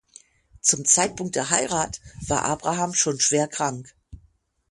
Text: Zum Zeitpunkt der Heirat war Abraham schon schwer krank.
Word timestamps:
Zum 0.61 0.83
Zeitpunkt 0.83 1.35
der 1.35 1.51
Heirat 1.51 2.01
war 2.25 2.43
Abraham 2.43 2.95
schon 2.95 3.19
schwer 3.19 3.47
krank. 3.47 3.93